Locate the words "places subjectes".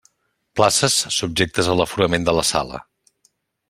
0.59-1.71